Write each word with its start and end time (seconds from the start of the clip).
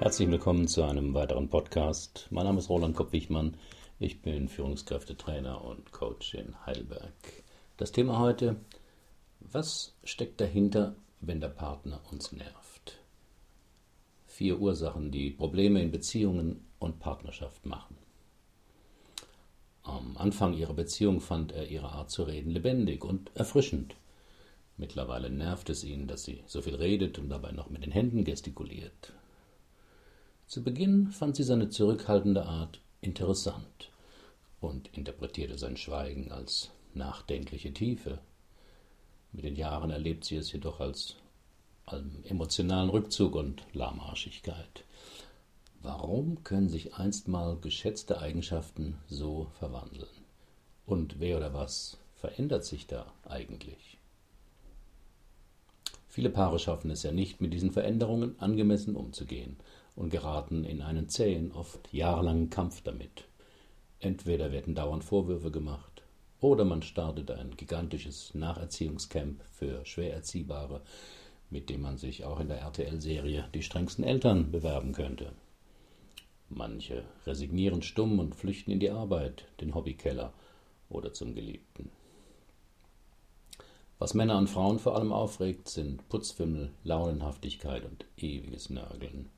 Herzlich 0.00 0.30
willkommen 0.30 0.68
zu 0.68 0.84
einem 0.84 1.12
weiteren 1.12 1.48
Podcast. 1.48 2.28
Mein 2.30 2.44
Name 2.44 2.60
ist 2.60 2.68
Roland 2.68 2.94
Kopp-Wichmann. 2.94 3.56
Ich 3.98 4.22
bin 4.22 4.48
Führungskräftetrainer 4.48 5.64
und 5.64 5.90
Coach 5.90 6.34
in 6.34 6.54
Heidelberg. 6.64 7.10
Das 7.78 7.90
Thema 7.90 8.20
heute: 8.20 8.54
Was 9.40 9.96
steckt 10.04 10.40
dahinter, 10.40 10.94
wenn 11.20 11.40
der 11.40 11.48
Partner 11.48 12.00
uns 12.12 12.30
nervt? 12.30 13.00
Vier 14.28 14.60
Ursachen, 14.60 15.10
die 15.10 15.30
Probleme 15.30 15.82
in 15.82 15.90
Beziehungen 15.90 16.64
und 16.78 17.00
Partnerschaft 17.00 17.66
machen. 17.66 17.96
Am 19.82 20.16
Anfang 20.16 20.54
ihrer 20.54 20.74
Beziehung 20.74 21.20
fand 21.20 21.50
er 21.50 21.66
ihre 21.66 21.88
Art 21.88 22.12
zu 22.12 22.22
reden 22.22 22.52
lebendig 22.52 23.04
und 23.04 23.32
erfrischend. 23.34 23.96
Mittlerweile 24.76 25.28
nervt 25.28 25.70
es 25.70 25.82
ihn, 25.82 26.06
dass 26.06 26.22
sie 26.22 26.44
so 26.46 26.62
viel 26.62 26.76
redet 26.76 27.18
und 27.18 27.30
dabei 27.30 27.50
noch 27.50 27.68
mit 27.68 27.84
den 27.84 27.90
Händen 27.90 28.22
gestikuliert. 28.22 29.12
Zu 30.48 30.64
Beginn 30.64 31.12
fand 31.12 31.36
sie 31.36 31.42
seine 31.42 31.68
zurückhaltende 31.68 32.46
Art 32.46 32.80
interessant 33.02 33.90
und 34.62 34.88
interpretierte 34.96 35.58
sein 35.58 35.76
Schweigen 35.76 36.32
als 36.32 36.70
nachdenkliche 36.94 37.74
Tiefe. 37.74 38.18
Mit 39.32 39.44
den 39.44 39.56
Jahren 39.56 39.90
erlebt 39.90 40.24
sie 40.24 40.36
es 40.36 40.50
jedoch 40.50 40.80
als 40.80 41.16
emotionalen 42.24 42.88
Rückzug 42.88 43.34
und 43.34 43.62
Lahmarschigkeit. 43.74 44.84
Warum 45.82 46.42
können 46.44 46.70
sich 46.70 46.94
einstmal 46.94 47.58
geschätzte 47.58 48.18
Eigenschaften 48.18 48.96
so 49.06 49.48
verwandeln? 49.58 50.08
Und 50.86 51.20
wer 51.20 51.36
oder 51.36 51.52
was 51.52 51.98
verändert 52.14 52.64
sich 52.64 52.86
da 52.86 53.12
eigentlich? 53.28 53.98
Viele 56.08 56.30
Paare 56.30 56.58
schaffen 56.58 56.90
es 56.90 57.02
ja 57.02 57.12
nicht, 57.12 57.42
mit 57.42 57.52
diesen 57.52 57.70
Veränderungen 57.70 58.40
angemessen 58.40 58.96
umzugehen 58.96 59.58
und 59.98 60.10
geraten 60.10 60.64
in 60.64 60.80
einen 60.80 61.08
zähen, 61.08 61.50
oft 61.52 61.92
jahrelangen 61.92 62.50
Kampf 62.50 62.82
damit. 62.82 63.24
Entweder 63.98 64.52
werden 64.52 64.76
dauernd 64.76 65.02
Vorwürfe 65.02 65.50
gemacht, 65.50 66.02
oder 66.40 66.64
man 66.64 66.82
startet 66.82 67.32
ein 67.32 67.56
gigantisches 67.56 68.32
Nacherziehungscamp 68.32 69.42
für 69.50 69.84
Schwererziehbare, 69.84 70.82
mit 71.50 71.68
dem 71.68 71.82
man 71.82 71.98
sich 71.98 72.24
auch 72.24 72.38
in 72.38 72.46
der 72.46 72.60
RTL-Serie 72.60 73.48
Die 73.52 73.62
strengsten 73.62 74.04
Eltern 74.04 74.52
bewerben 74.52 74.92
könnte. 74.92 75.32
Manche 76.48 77.02
resignieren 77.26 77.82
stumm 77.82 78.20
und 78.20 78.36
flüchten 78.36 78.70
in 78.70 78.78
die 78.78 78.90
Arbeit, 78.90 79.46
den 79.60 79.74
Hobbykeller 79.74 80.32
oder 80.90 81.12
zum 81.12 81.34
Geliebten. 81.34 81.90
Was 83.98 84.14
Männer 84.14 84.38
und 84.38 84.48
Frauen 84.48 84.78
vor 84.78 84.94
allem 84.94 85.12
aufregt, 85.12 85.68
sind 85.68 86.08
Putzfimmel, 86.08 86.70
Launenhaftigkeit 86.84 87.84
und 87.84 88.04
ewiges 88.16 88.70
Nörgeln. 88.70 89.28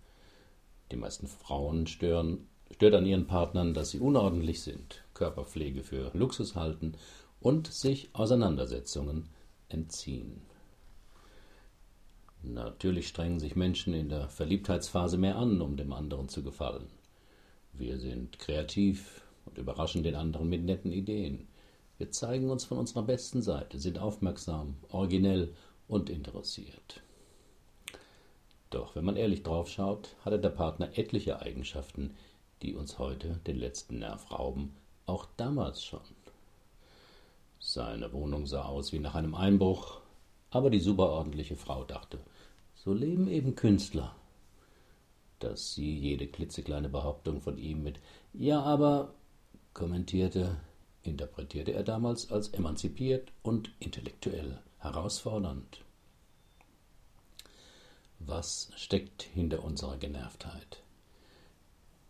Die 0.91 0.97
meisten 0.97 1.27
Frauen 1.27 1.87
stören, 1.87 2.49
stört 2.73 2.95
an 2.95 3.07
ihren 3.07 3.27
Partnern, 3.27 3.75
dass 3.75 3.91
sie 3.91 4.01
unordentlich 4.01 4.63
sind, 4.63 5.05
Körperpflege 5.15 5.83
für 5.83 6.11
Luxus 6.15 6.57
halten 6.57 6.95
und 7.41 7.69
sich 7.73 8.11
Auseinandersetzungen 8.13 9.29
entziehen. 9.69 10.43
Natürlich 12.43 13.09
strengen 13.09 13.39
sich 13.39 13.55
Menschen 13.55 13.93
in 13.95 14.09
der 14.09 14.29
Verliebtheitsphase 14.29 15.19
mehr 15.19 15.37
an, 15.37 15.61
um 15.61 15.77
dem 15.77 15.93
anderen 15.93 16.29
zu 16.29 16.43
gefallen. 16.43 16.87
Wir 17.73 17.99
sind 17.99 18.39
kreativ 18.39 19.23
und 19.45 19.59
überraschen 19.59 20.03
den 20.03 20.15
anderen 20.15 20.49
mit 20.49 20.65
netten 20.65 20.91
Ideen. 20.91 21.49
Wir 21.99 22.11
zeigen 22.11 22.51
uns 22.51 22.65
von 22.65 22.79
unserer 22.79 23.03
besten 23.03 23.43
Seite, 23.43 23.79
sind 23.79 23.99
aufmerksam, 23.99 24.77
originell 24.89 25.55
und 25.87 26.09
interessiert. 26.09 27.03
Doch 28.71 28.95
wenn 28.95 29.05
man 29.05 29.17
ehrlich 29.17 29.43
draufschaut, 29.43 30.15
hatte 30.25 30.39
der 30.39 30.51
Partner 30.51 30.97
etliche 30.97 31.41
Eigenschaften, 31.41 32.15
die 32.63 32.75
uns 32.75 32.99
heute 32.99 33.41
den 33.47 33.57
letzten 33.57 33.99
Nerv 33.99 34.31
rauben, 34.31 34.77
auch 35.07 35.27
damals 35.37 35.85
schon. 35.85 36.01
Seine 37.59 38.13
Wohnung 38.13 38.47
sah 38.47 38.65
aus 38.65 38.93
wie 38.93 39.01
nach 39.01 39.15
einem 39.15 39.35
Einbruch, 39.35 40.01
aber 40.51 40.71
die 40.71 40.81
superordentliche 40.81 41.57
Frau 41.57 41.85
dachte, 41.85 42.19
so 42.75 42.95
leben 42.95 43.29
eben 43.29 43.55
Künstler. 43.55 44.15
Dass 45.41 45.75
sie 45.75 45.99
jede 45.99 46.27
klitzekleine 46.27 46.89
Behauptung 46.89 47.41
von 47.41 47.59
ihm 47.59 47.83
mit 47.83 47.99
Ja, 48.33 48.63
aber 48.63 49.15
kommentierte, 49.75 50.57
interpretierte 51.03 51.73
er 51.73 51.83
damals 51.83 52.31
als 52.31 52.49
emanzipiert 52.49 53.33
und 53.43 53.73
intellektuell 53.81 54.59
herausfordernd. 54.79 55.83
Was 58.31 58.71
steckt 58.77 59.25
hinter 59.25 59.65
unserer 59.65 59.97
Genervtheit? 59.97 60.85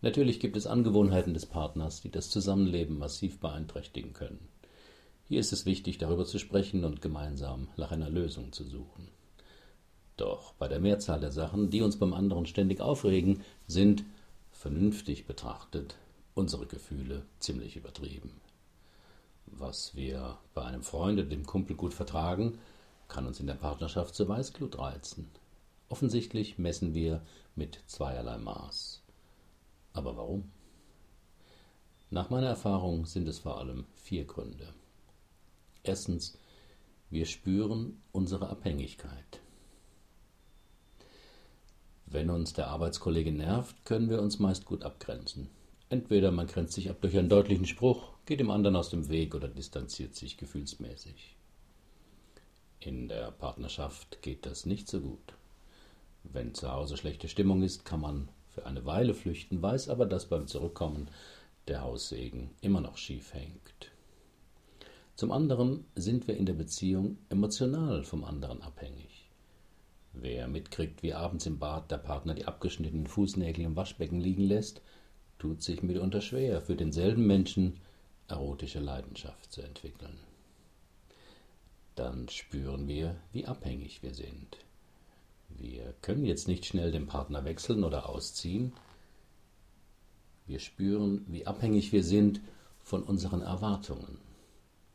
Natürlich 0.03 0.39
gibt 0.39 0.55
es 0.55 0.67
Angewohnheiten 0.67 1.33
des 1.33 1.47
Partners, 1.47 2.03
die 2.03 2.11
das 2.11 2.29
Zusammenleben 2.29 2.99
massiv 2.99 3.41
beeinträchtigen 3.41 4.13
können. 4.13 4.47
Hier 5.29 5.41
ist 5.41 5.55
es 5.55 5.65
wichtig, 5.65 5.97
darüber 5.97 6.27
zu 6.27 6.39
sprechen 6.39 6.85
und 6.85 7.01
gemeinsam 7.01 7.69
nach 7.79 7.91
einer 7.91 8.11
Lösung 8.11 8.53
zu 8.53 8.65
suchen. 8.65 9.09
Doch 10.19 10.53
bei 10.59 10.69
der 10.69 10.79
Mehrzahl 10.79 11.21
der 11.21 11.33
Sachen, 11.33 11.71
die 11.71 11.81
uns 11.81 11.99
beim 11.99 12.13
anderen 12.13 12.45
ständig 12.45 12.83
aufregen, 12.83 13.43
sind, 13.67 14.05
vernünftig 14.53 15.27
betrachtet, 15.27 15.97
unsere 16.35 16.67
Gefühle 16.67 17.25
ziemlich 17.39 17.77
übertrieben. 17.77 18.43
Was 19.47 19.95
wir 19.95 20.37
bei 20.53 20.65
einem 20.65 20.83
Freund 20.83 21.19
oder 21.19 21.31
dem 21.31 21.47
Kumpel 21.47 21.77
gut 21.77 21.95
vertragen, 21.95 22.59
kann 23.09 23.27
uns 23.27 23.41
in 23.41 23.47
der 23.47 23.55
Partnerschaft 23.55 24.15
zur 24.15 24.29
Weißglut 24.29 24.79
reizen. 24.79 25.31
Offensichtlich 25.91 26.57
messen 26.57 26.95
wir 26.95 27.21
mit 27.57 27.81
zweierlei 27.87 28.39
Maß. 28.39 29.03
Aber 29.93 30.17
warum? 30.17 30.53
Nach 32.11 32.31
meiner 32.31 32.47
Erfahrung 32.47 33.07
sind 33.07 33.27
es 33.27 33.41
vor 33.41 33.59
allem 33.59 33.87
vier 33.97 34.25
Gründe. 34.25 34.73
Erstens, 35.83 36.39
wir 37.11 37.27
spüren 37.27 38.01
unsere 38.13 38.51
Abhängigkeit. 38.51 39.41
Wenn 42.07 42.31
uns 42.31 42.53
der 42.53 42.69
Arbeitskollege 42.69 43.33
nervt, 43.33 43.85
können 43.85 44.11
wir 44.11 44.23
uns 44.23 44.39
meist 44.39 44.67
gut 44.67 44.85
abgrenzen. 44.85 45.51
Entweder 45.89 46.31
man 46.31 46.47
grenzt 46.47 46.75
sich 46.75 46.89
ab 46.89 47.01
durch 47.01 47.19
einen 47.19 47.29
deutlichen 47.29 47.67
Spruch, 47.67 48.13
geht 48.27 48.39
dem 48.39 48.53
anderen 48.53 48.77
aus 48.77 48.91
dem 48.91 49.09
Weg 49.09 49.35
oder 49.35 49.49
distanziert 49.49 50.15
sich 50.15 50.37
gefühlsmäßig. 50.37 51.35
In 52.79 53.09
der 53.09 53.33
Partnerschaft 53.33 54.23
geht 54.23 54.47
das 54.47 54.67
nicht 54.67 54.89
so 54.89 55.01
gut. 55.01 55.35
Wenn 56.23 56.55
zu 56.55 56.71
Hause 56.71 56.97
schlechte 56.97 57.29
Stimmung 57.29 57.63
ist, 57.63 57.85
kann 57.85 58.01
man 58.01 58.29
für 58.49 58.67
eine 58.67 58.85
Weile 58.85 59.15
flüchten, 59.15 59.63
weiß 59.63 59.89
aber, 59.89 60.07
dass 60.07 60.29
beim 60.29 60.47
Zurückkommen 60.47 61.09
der 61.69 61.83
Haussegen 61.83 62.51
immer 62.61 62.81
noch 62.81 62.97
schief 62.97 63.33
hängt. 63.35 63.93
Zum 65.17 65.33
anderen 65.33 65.85
sind 65.95 66.27
wir 66.29 66.37
in 66.37 66.47
der 66.47 66.55
Beziehung 66.55 67.19
emotional 67.29 68.05
vom 68.05 68.25
anderen 68.25 68.63
abhängig. 68.63 69.31
Wer 70.13 70.49
mitkriegt, 70.49 71.03
wie 71.03 71.15
abends 71.15 71.47
im 71.47 71.59
Bad 71.59 71.91
der 71.91 71.99
Partner 71.99 72.35
die 72.35 72.47
abgeschnittenen 72.47 73.07
Fußnägel 73.07 73.65
im 73.65 73.77
Waschbecken 73.77 74.21
liegen 74.21 74.43
lässt, 74.43 74.81
tut 75.39 75.63
sich 75.63 75.83
mitunter 75.83 76.21
schwer, 76.21 76.61
für 76.61 76.75
denselben 76.75 77.27
Menschen 77.27 77.81
erotische 78.29 78.81
Leidenschaft 78.81 79.53
zu 79.53 79.63
entwickeln. 79.63 80.19
Dann 81.95 82.29
spüren 82.29 82.89
wir, 82.89 83.17
wie 83.33 83.47
abhängig 83.47 84.03
wir 84.03 84.15
sind. 84.15 84.57
Wir 85.57 85.95
können 86.03 86.25
jetzt 86.25 86.49
nicht 86.49 86.65
schnell 86.65 86.93
den 86.93 87.07
Partner 87.07 87.45
wechseln 87.45 87.85
oder 87.85 88.09
ausziehen. 88.09 88.73
Wir 90.47 90.59
spüren, 90.59 91.25
wie 91.29 91.47
abhängig 91.47 91.93
wir 91.93 92.03
sind 92.03 92.41
von 92.81 93.03
unseren 93.03 93.43
Erwartungen 93.43 94.19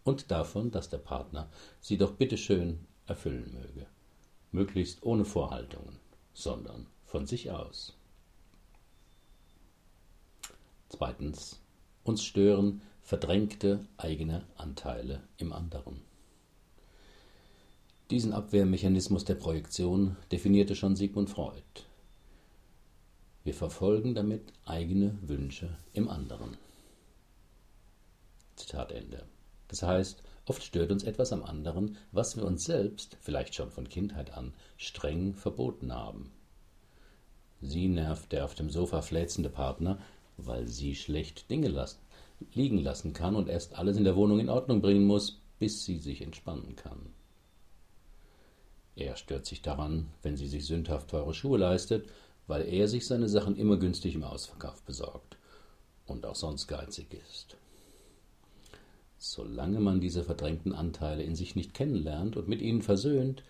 und 0.03 0.31
davon, 0.31 0.71
dass 0.71 0.89
der 0.89 0.99
Partner 0.99 1.49
sie 1.81 1.97
doch 1.97 2.13
bitteschön 2.13 2.79
erfüllen 3.07 3.53
möge. 3.53 3.87
Möglichst 4.51 5.03
ohne 5.03 5.25
Vorhaltungen, 5.25 5.99
sondern 6.33 6.87
von 7.03 7.25
sich 7.25 7.51
aus. 7.51 7.97
Zweitens, 10.89 11.59
uns 12.03 12.23
stören 12.23 12.81
verdrängte 13.01 13.85
eigene 13.97 14.45
Anteile 14.55 15.21
im 15.37 15.51
anderen. 15.51 16.01
Diesen 18.11 18.33
Abwehrmechanismus 18.33 19.25
der 19.25 19.33
Projektion 19.33 20.15
definierte 20.31 20.75
schon 20.75 20.95
Sigmund 20.95 21.27
Freud. 21.27 21.63
Wir 23.43 23.55
verfolgen 23.55 24.13
damit 24.13 24.53
eigene 24.63 25.17
Wünsche 25.23 25.75
im 25.91 26.07
anderen. 26.07 26.55
Zitat 28.57 28.91
Ende. 28.91 29.25
Das 29.69 29.81
heißt, 29.81 30.21
oft 30.45 30.61
stört 30.61 30.91
uns 30.91 31.03
etwas 31.03 31.33
am 31.33 31.41
anderen, 31.41 31.97
was 32.11 32.37
wir 32.37 32.45
uns 32.45 32.65
selbst, 32.65 33.17
vielleicht 33.21 33.55
schon 33.55 33.71
von 33.71 33.89
Kindheit 33.89 34.37
an, 34.37 34.53
streng 34.77 35.33
verboten 35.33 35.91
haben. 35.91 36.31
Sie 37.63 37.87
nervt 37.87 38.31
der 38.33 38.45
auf 38.45 38.53
dem 38.53 38.69
Sofa 38.69 39.01
fläzende 39.01 39.49
Partner, 39.49 39.97
weil 40.37 40.67
sie 40.67 40.93
schlecht 40.93 41.49
Dinge 41.49 41.69
lassen, 41.69 42.01
liegen 42.53 42.77
lassen 42.77 43.13
kann 43.13 43.35
und 43.35 43.49
erst 43.49 43.73
alles 43.73 43.97
in 43.97 44.03
der 44.03 44.15
Wohnung 44.15 44.39
in 44.39 44.49
Ordnung 44.49 44.79
bringen 44.79 45.05
muss, 45.05 45.41
bis 45.57 45.85
sie 45.85 45.97
sich 45.97 46.21
entspannen 46.21 46.75
kann. 46.75 47.09
Er 48.95 49.17
stört 49.17 49.45
sich 49.45 49.61
daran, 49.61 50.07
wenn 50.21 50.37
sie 50.37 50.47
sich 50.47 50.65
sündhaft 50.65 51.09
teure 51.09 51.33
Schuhe 51.33 51.57
leistet, 51.57 52.09
weil 52.47 52.67
er 52.67 52.87
sich 52.87 53.05
seine 53.05 53.27
Sachen 53.27 53.57
immer 53.57 53.77
günstig 53.77 54.15
im 54.15 54.23
Ausverkauf 54.23 54.81
besorgt 54.83 55.37
und 56.05 56.25
auch 56.25 56.35
sonst 56.35 56.67
geizig 56.67 57.13
ist. 57.13 57.57
Solange 59.17 59.79
man 59.79 59.99
diese 59.99 60.23
verdrängten 60.23 60.73
Anteile 60.73 61.23
in 61.23 61.35
sich 61.35 61.55
nicht 61.55 61.73
kennenlernt 61.73 62.37
und 62.37 62.47
mit 62.47 62.61
ihnen 62.61 62.81
versöhnt, 62.81 63.43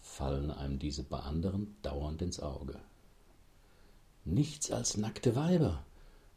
fallen 0.00 0.50
einem 0.50 0.78
diese 0.78 1.02
bei 1.02 1.18
anderen 1.18 1.76
dauernd 1.82 2.22
ins 2.22 2.40
Auge. 2.40 2.80
Nichts 4.24 4.70
als 4.70 4.96
nackte 4.96 5.36
Weiber, 5.36 5.84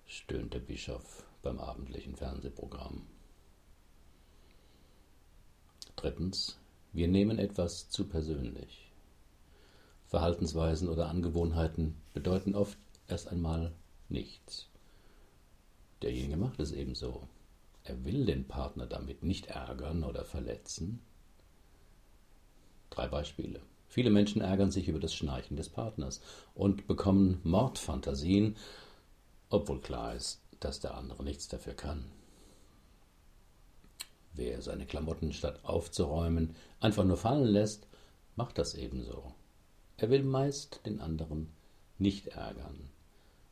stöhnt 0.05 0.53
der 0.53 0.59
Bischof 0.59 1.23
beim 1.41 1.59
abendlichen 1.59 2.15
Fernsehprogramm. 2.15 3.07
Drittens, 5.95 6.57
wir 6.93 7.07
nehmen 7.07 7.39
etwas 7.39 7.89
zu 7.89 8.05
persönlich. 8.07 8.91
Verhaltensweisen 10.07 10.89
oder 10.89 11.07
Angewohnheiten 11.07 11.95
bedeuten 12.13 12.53
oft 12.53 12.77
erst 13.07 13.29
einmal 13.29 13.71
nichts. 14.09 14.67
Derjenige 16.01 16.35
macht 16.35 16.59
es 16.59 16.71
ebenso. 16.71 17.27
Er 17.83 18.03
will 18.03 18.25
den 18.25 18.47
Partner 18.47 18.87
damit 18.87 19.23
nicht 19.23 19.47
ärgern 19.47 20.03
oder 20.03 20.25
verletzen. 20.25 21.01
Drei 22.89 23.07
Beispiele. 23.07 23.61
Viele 23.87 24.09
Menschen 24.09 24.41
ärgern 24.41 24.71
sich 24.71 24.87
über 24.87 24.99
das 24.99 25.13
Schnarchen 25.13 25.57
des 25.57 25.69
Partners 25.69 26.21
und 26.55 26.87
bekommen 26.87 27.39
Mordfantasien, 27.43 28.55
obwohl 29.49 29.81
klar 29.81 30.15
ist, 30.15 30.41
dass 30.59 30.79
der 30.79 30.95
andere 30.95 31.23
nichts 31.23 31.47
dafür 31.47 31.73
kann. 31.73 32.05
Wer 34.33 34.61
seine 34.61 34.85
Klamotten 34.85 35.33
statt 35.33 35.59
aufzuräumen 35.63 36.55
einfach 36.79 37.03
nur 37.03 37.17
fallen 37.17 37.47
lässt, 37.47 37.87
macht 38.35 38.57
das 38.57 38.75
ebenso. 38.75 39.33
Er 39.97 40.09
will 40.09 40.23
meist 40.23 40.85
den 40.85 40.99
anderen 40.99 41.49
nicht 41.97 42.27
ärgern. 42.27 42.89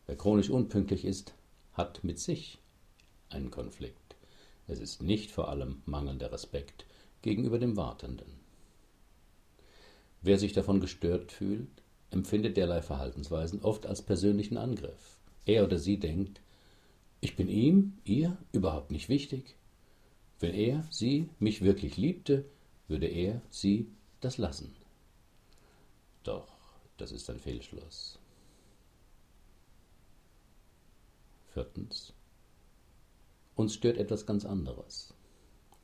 Wer 0.06 0.18
chronisch 0.18 0.50
unpünktlich 0.50 1.06
ist, 1.06 1.34
hat 1.74 2.04
mit 2.04 2.20
sich 2.20 2.58
einen 3.30 3.52
Konflikt. 3.52 4.16
Es 4.68 4.80
ist 4.80 5.02
nicht 5.02 5.32
vor 5.32 5.50
allem 5.50 5.82
mangelnder 5.86 6.32
Respekt 6.32 6.86
gegenüber 7.22 7.60
dem 7.60 7.78
Wartenden. 7.78 8.40
Wer 10.22 10.38
sich 10.38 10.54
davon 10.54 10.80
gestört 10.80 11.32
fühlt, 11.32 11.70
empfindet 12.12 12.58
derlei 12.58 12.82
Verhaltensweisen 12.82 13.62
oft 13.62 13.86
als 13.86 14.02
persönlichen 14.02 14.58
Angriff. 14.58 15.18
Er 15.46 15.64
oder 15.64 15.78
sie 15.78 16.00
denkt, 16.00 16.42
ich 17.22 17.36
bin 17.36 17.50
ihm, 17.50 17.98
ihr 18.04 18.38
überhaupt 18.52 18.92
nicht 18.92 19.10
wichtig. 19.10 19.56
Wenn 20.40 20.54
er, 20.54 20.86
sie 20.90 21.30
mich 21.40 21.62
wirklich 21.64 21.98
liebte, 21.98 22.46
würde 22.88 23.08
er, 23.08 23.42
sie 23.50 23.90
das 24.22 24.38
lassen. 24.38 24.74
Doch, 26.24 26.48
das 26.98 27.12
ist 27.12 27.30
ein 27.30 27.40
Fehlschluss. 27.40 28.18
Viertens. 31.54 32.14
Uns 33.56 33.74
stört 33.74 33.98
etwas 33.98 34.26
ganz 34.26 34.46
anderes. 34.46 35.14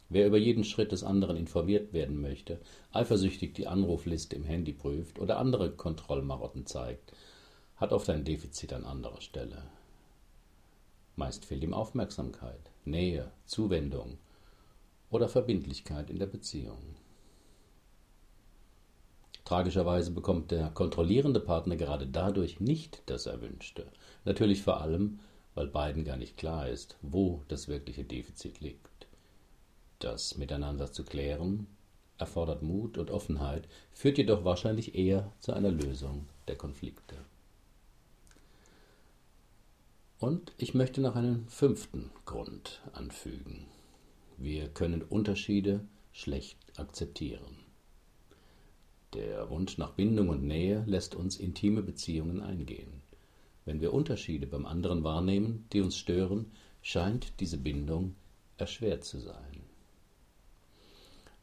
Wer 0.07 0.27
über 0.27 0.37
jeden 0.37 0.63
Schritt 0.63 0.93
des 0.93 1.03
anderen 1.03 1.35
informiert 1.35 1.91
werden 1.91 2.21
möchte, 2.21 2.61
eifersüchtig 2.93 3.53
die 3.55 3.67
Anrufliste 3.67 4.35
im 4.35 4.45
Handy 4.45 4.71
prüft 4.71 5.19
oder 5.19 5.37
andere 5.37 5.71
Kontrollmarotten 5.71 6.65
zeigt, 6.65 7.11
hat 7.75 7.91
oft 7.91 8.09
ein 8.09 8.23
Defizit 8.23 8.71
an 8.71 8.85
anderer 8.85 9.19
Stelle. 9.19 9.63
Meist 11.17 11.43
fehlt 11.43 11.63
ihm 11.63 11.73
Aufmerksamkeit, 11.73 12.71
Nähe, 12.85 13.31
Zuwendung 13.45 14.17
oder 15.09 15.29
Verbindlichkeit 15.29 16.09
in 16.09 16.19
der 16.19 16.25
Beziehung. 16.25 16.95
Tragischerweise 19.43 20.11
bekommt 20.11 20.51
der 20.51 20.69
kontrollierende 20.69 21.39
Partner 21.39 21.75
gerade 21.75 22.07
dadurch 22.07 22.59
nicht 22.59 23.03
das 23.05 23.27
Erwünschte. 23.27 23.85
Natürlich 24.23 24.63
vor 24.63 24.81
allem, 24.81 25.19
weil 25.53 25.67
beiden 25.67 26.03
gar 26.03 26.17
nicht 26.17 26.37
klar 26.37 26.67
ist, 26.67 26.97
wo 27.01 27.43
das 27.47 27.67
wirkliche 27.67 28.03
Defizit 28.03 28.59
liegt. 28.59 29.07
Das 29.99 30.37
miteinander 30.37 30.91
zu 30.91 31.03
klären 31.03 31.67
erfordert 32.17 32.61
Mut 32.61 32.97
und 32.97 33.11
Offenheit, 33.11 33.67
führt 33.91 34.17
jedoch 34.17 34.43
wahrscheinlich 34.45 34.95
eher 34.95 35.31
zu 35.39 35.53
einer 35.53 35.71
Lösung 35.71 36.27
der 36.47 36.55
Konflikte. 36.55 37.15
Und 40.19 40.53
ich 40.57 40.73
möchte 40.73 41.01
noch 41.01 41.15
einen 41.15 41.47
fünften 41.49 42.11
Grund 42.25 42.81
anfügen. 42.93 43.67
Wir 44.37 44.67
können 44.67 45.01
Unterschiede 45.01 45.85
schlecht 46.11 46.57
akzeptieren. 46.77 47.57
Der 49.13 49.49
Wunsch 49.49 49.77
nach 49.77 49.91
Bindung 49.91 50.29
und 50.29 50.43
Nähe 50.43 50.83
lässt 50.87 51.15
uns 51.15 51.37
intime 51.37 51.81
Beziehungen 51.81 52.41
eingehen. 52.41 53.01
Wenn 53.63 53.79
wir 53.79 53.93
Unterschiede 53.93 54.45
beim 54.45 54.65
anderen 54.65 55.03
wahrnehmen, 55.03 55.65
die 55.71 55.81
uns 55.81 55.97
stören, 55.97 56.51
scheint 56.81 57.39
diese 57.39 57.57
Bindung 57.57 58.15
erschwert 58.57 59.03
zu 59.05 59.19
sein. 59.19 59.63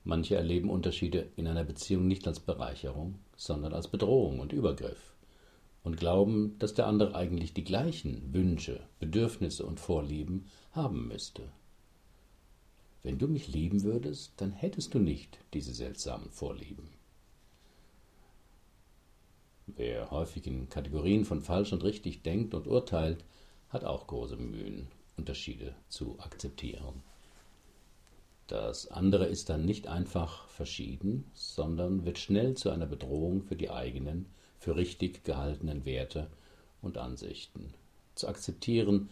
Manche 0.05 0.37
erleben 0.37 0.69
Unterschiede 0.69 1.29
in 1.37 1.47
einer 1.47 1.65
Beziehung 1.65 2.07
nicht 2.07 2.27
als 2.27 2.41
Bereicherung, 2.41 3.19
sondern 3.37 3.73
als 3.73 3.89
Bedrohung 3.89 4.41
und 4.41 4.53
Übergriff 4.53 5.15
und 5.83 5.97
glauben, 5.97 6.59
dass 6.59 6.75
der 6.75 6.87
andere 6.87 7.15
eigentlich 7.15 7.55
die 7.55 7.65
gleichen 7.65 8.33
Wünsche, 8.33 8.81
Bedürfnisse 9.01 9.65
und 9.65 9.81
Vorlieben 9.81 10.47
haben 10.73 11.09
müsste. 11.09 11.43
Wenn 13.03 13.19
du 13.19 13.27
mich 13.27 13.49
lieben 13.49 13.83
würdest, 13.83 14.33
dann 14.37 14.53
hättest 14.53 14.95
du 14.95 14.99
nicht 14.99 15.39
diese 15.55 15.75
seltsamen 15.75 16.31
Vorlieben. 16.31 16.89
Wer 19.67 20.11
häufig 20.11 20.47
in 20.47 20.69
Kategorien 20.69 21.25
von 21.25 21.41
falsch 21.41 21.73
und 21.73 21.83
richtig 21.83 22.23
denkt 22.23 22.55
und 22.55 22.67
urteilt, 22.67 23.25
hat 23.71 23.85
auch 23.85 24.07
große 24.07 24.37
Mühen, 24.37 24.89
Unterschiede 25.17 25.75
zu 25.89 26.19
akzeptieren. 26.21 27.03
Das 28.47 28.89
andere 28.89 29.27
ist 29.27 29.49
dann 29.49 29.65
nicht 29.65 29.87
einfach 29.87 30.47
verschieden, 30.49 31.25
sondern 31.33 32.05
wird 32.05 32.19
schnell 32.19 32.55
zu 32.55 32.71
einer 32.71 32.87
Bedrohung 32.87 33.43
für 33.43 33.57
die 33.57 33.71
eigenen, 33.71 34.27
für 34.59 34.77
richtig 34.77 35.25
gehaltenen 35.25 35.85
Werte 35.85 36.29
und 36.83 36.99
Ansichten. 36.99 37.73
Zu 38.15 38.29
akzeptieren, 38.29 39.09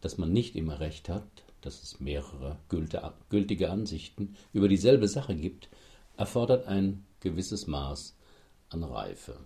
dass 0.00 0.18
man 0.18 0.32
nicht 0.32 0.56
immer 0.56 0.80
recht 0.80 1.08
hat, 1.08 1.44
dass 1.64 1.82
es 1.82 2.00
mehrere 2.00 2.58
gültige 2.68 3.70
Ansichten 3.70 4.36
über 4.52 4.68
dieselbe 4.68 5.08
Sache 5.08 5.34
gibt, 5.34 5.68
erfordert 6.16 6.66
ein 6.66 7.04
gewisses 7.20 7.66
Maß 7.66 8.16
an 8.68 8.84
Reife. 8.84 9.36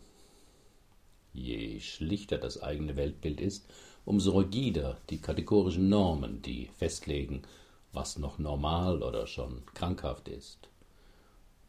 Je 1.32 1.78
schlichter 1.80 2.38
das 2.38 2.60
eigene 2.62 2.96
Weltbild 2.96 3.40
ist, 3.40 3.66
umso 4.04 4.38
rigider 4.38 4.98
die 5.10 5.18
kategorischen 5.18 5.88
Normen, 5.88 6.42
die 6.42 6.70
festlegen, 6.76 7.42
was 7.92 8.18
noch 8.18 8.38
normal 8.38 9.02
oder 9.02 9.26
schon 9.26 9.64
krankhaft 9.74 10.28
ist, 10.28 10.68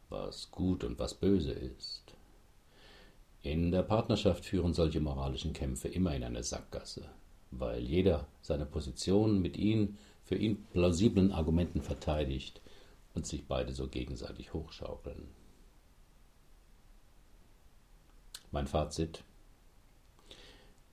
was 0.08 0.50
gut 0.50 0.82
und 0.84 0.98
was 0.98 1.14
böse 1.14 1.52
ist. 1.52 2.14
In 3.42 3.70
der 3.70 3.82
Partnerschaft 3.82 4.44
führen 4.44 4.74
solche 4.74 5.00
moralischen 5.00 5.52
Kämpfe 5.52 5.88
immer 5.88 6.14
in 6.14 6.24
eine 6.24 6.42
Sackgasse, 6.42 7.08
weil 7.50 7.80
jeder 7.80 8.26
seine 8.42 8.66
Position 8.66 9.40
mit 9.40 9.56
ihnen 9.56 9.98
für 10.30 10.36
ihn 10.36 10.64
plausiblen 10.66 11.32
Argumenten 11.32 11.82
verteidigt 11.82 12.60
und 13.14 13.26
sich 13.26 13.48
beide 13.48 13.72
so 13.72 13.88
gegenseitig 13.88 14.54
hochschaukeln. 14.54 15.26
Mein 18.52 18.68
Fazit 18.68 19.24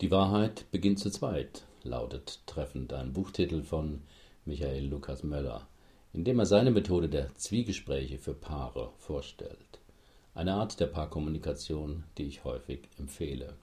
Die 0.01 0.09
Wahrheit 0.09 0.65
beginnt 0.71 0.97
zu 0.97 1.11
zweit, 1.11 1.67
lautet 1.83 2.39
treffend 2.47 2.93
ein 2.93 3.13
Buchtitel 3.13 3.61
von 3.61 4.01
Michael 4.45 4.87
Lukas 4.87 5.21
Möller, 5.21 5.67
indem 6.13 6.39
er 6.39 6.47
seine 6.47 6.71
Methode 6.71 7.07
der 7.07 7.35
Zwiegespräche 7.35 8.17
für 8.17 8.33
Paare 8.33 8.91
vorstellt. 8.97 9.79
Eine 10.33 10.55
Art 10.55 10.79
der 10.79 10.87
Paarkommunikation, 10.87 12.05
die 12.17 12.23
ich 12.23 12.43
häufig 12.43 12.89
empfehle. 12.97 13.53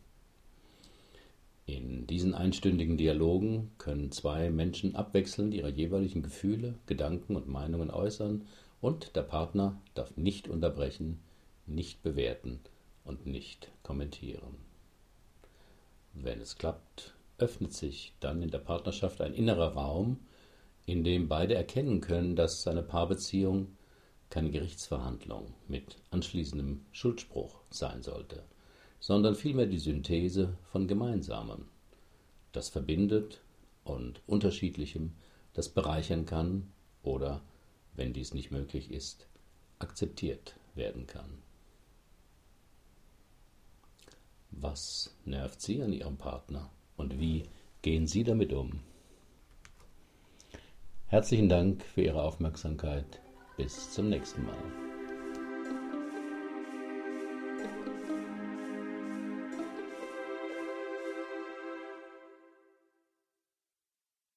In 1.66 2.06
diesen 2.06 2.34
einstündigen 2.34 2.98
Dialogen 2.98 3.70
können 3.78 4.12
zwei 4.12 4.50
Menschen 4.50 4.94
abwechselnd 4.96 5.54
ihre 5.54 5.70
jeweiligen 5.70 6.22
Gefühle, 6.22 6.74
Gedanken 6.86 7.36
und 7.36 7.48
Meinungen 7.48 7.90
äußern 7.90 8.46
und 8.82 9.16
der 9.16 9.22
Partner 9.22 9.80
darf 9.94 10.14
nicht 10.16 10.46
unterbrechen, 10.46 11.20
nicht 11.66 12.02
bewerten 12.02 12.60
und 13.04 13.24
nicht 13.24 13.70
kommentieren. 13.82 14.56
Wenn 16.12 16.40
es 16.40 16.58
klappt, 16.58 17.14
öffnet 17.38 17.72
sich 17.72 18.12
dann 18.20 18.42
in 18.42 18.50
der 18.50 18.58
Partnerschaft 18.58 19.22
ein 19.22 19.32
innerer 19.34 19.72
Raum, 19.72 20.18
in 20.84 21.02
dem 21.02 21.28
beide 21.28 21.54
erkennen 21.54 22.02
können, 22.02 22.36
dass 22.36 22.62
seine 22.62 22.82
Paarbeziehung 22.82 23.68
keine 24.28 24.50
Gerichtsverhandlung 24.50 25.54
mit 25.66 25.96
anschließendem 26.10 26.84
Schuldspruch 26.92 27.60
sein 27.70 28.02
sollte, 28.02 28.42
sondern 29.04 29.34
vielmehr 29.34 29.66
die 29.66 29.78
Synthese 29.78 30.56
von 30.72 30.88
Gemeinsamem, 30.88 31.66
das 32.52 32.70
verbindet 32.70 33.42
und 33.84 34.22
Unterschiedlichem, 34.26 35.12
das 35.52 35.68
bereichern 35.68 36.24
kann 36.24 36.72
oder, 37.02 37.42
wenn 37.94 38.14
dies 38.14 38.32
nicht 38.32 38.50
möglich 38.50 38.90
ist, 38.90 39.28
akzeptiert 39.78 40.56
werden 40.74 41.06
kann. 41.06 41.42
Was 44.52 45.14
nervt 45.26 45.60
Sie 45.60 45.82
an 45.82 45.92
Ihrem 45.92 46.16
Partner 46.16 46.70
und 46.96 47.20
wie 47.20 47.42
gehen 47.82 48.06
Sie 48.06 48.24
damit 48.24 48.54
um? 48.54 48.80
Herzlichen 51.08 51.50
Dank 51.50 51.84
für 51.84 52.00
Ihre 52.00 52.22
Aufmerksamkeit. 52.22 53.20
Bis 53.58 53.92
zum 53.92 54.08
nächsten 54.08 54.46
Mal. 54.46 54.83